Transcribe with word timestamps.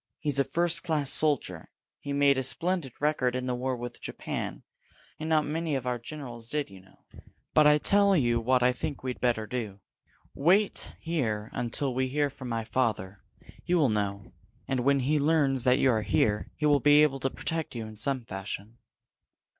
He's 0.17 0.39
a 0.39 0.43
first 0.43 0.83
class 0.83 1.11
soldier. 1.11 1.69
He 1.99 2.11
made 2.11 2.35
a 2.35 2.41
splendid 2.41 2.91
record 2.99 3.35
in 3.35 3.45
the 3.45 3.53
war 3.53 3.77
with 3.77 4.01
Japan 4.01 4.63
and 5.19 5.29
not 5.29 5.45
many 5.45 5.75
of 5.75 5.85
our 5.85 5.99
generals 5.99 6.49
did, 6.49 6.71
you 6.71 6.81
know. 6.81 7.05
But 7.53 7.67
I 7.67 7.77
tell 7.77 8.15
you 8.17 8.39
what 8.41 8.63
I 8.63 8.73
think 8.73 9.03
we'd 9.03 9.21
better 9.21 9.45
do. 9.45 9.79
Wait 10.33 10.93
here 10.99 11.51
until 11.53 11.93
we 11.93 12.07
hear 12.07 12.31
from 12.31 12.49
my 12.49 12.63
father. 12.65 13.21
He 13.63 13.75
will 13.75 13.89
know. 13.89 14.33
And 14.67 14.79
when 14.79 15.01
he 15.01 15.19
learns 15.19 15.65
that 15.65 15.77
you 15.77 15.91
are 15.91 16.01
here, 16.01 16.49
he 16.55 16.65
will 16.65 16.79
be 16.79 17.03
able 17.03 17.19
to 17.19 17.29
protect 17.29 17.75
you 17.75 17.85
in 17.85 17.95
some 17.95 18.25
fashion." 18.25 18.79